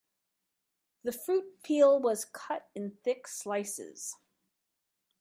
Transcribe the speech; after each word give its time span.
The 1.03 1.11
fruit 1.11 1.61
peel 1.61 1.99
was 2.01 2.25
cut 2.25 2.71
in 2.73 2.97
thick 3.03 3.27
slices. 3.27 4.15